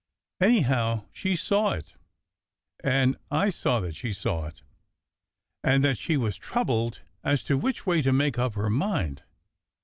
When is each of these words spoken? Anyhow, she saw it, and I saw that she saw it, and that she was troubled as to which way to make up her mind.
Anyhow, 0.39 1.03
she 1.11 1.35
saw 1.35 1.73
it, 1.73 1.93
and 2.83 3.17
I 3.29 3.51
saw 3.51 3.79
that 3.81 3.95
she 3.95 4.11
saw 4.13 4.47
it, 4.47 4.63
and 5.63 5.85
that 5.85 5.99
she 5.99 6.17
was 6.17 6.37
troubled 6.37 7.01
as 7.23 7.43
to 7.43 7.55
which 7.55 7.85
way 7.85 8.01
to 8.01 8.11
make 8.11 8.39
up 8.39 8.55
her 8.55 8.71
mind. 8.71 9.21